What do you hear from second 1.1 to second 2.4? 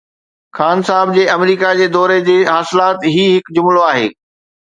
جي آمريڪا جي دوري جي